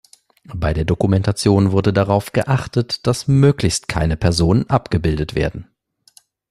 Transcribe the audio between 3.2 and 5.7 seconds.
möglichst keine Personen abgebildet werden.